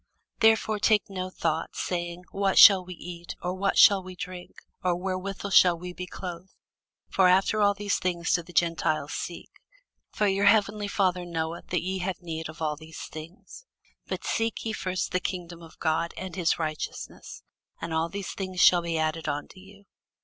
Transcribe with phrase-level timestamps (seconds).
[0.39, 3.35] Therefore take no thought, saying, What shall we eat?
[3.43, 4.55] or, What shall we drink?
[4.83, 6.55] or, Wherewithal shall we be clothed?
[7.07, 9.51] (for after all these things do the Gentiles seek:)
[10.09, 13.67] for your heavenly Father knoweth that ye have need of all these things.
[14.07, 17.43] But seek ye first the kingdom of God, and his righteousness;
[17.79, 19.85] and all these things shall be added unto you.